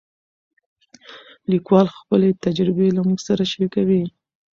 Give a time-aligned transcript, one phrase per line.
[1.51, 4.03] لیکوال خپلې تجربې له موږ سره شریکوي.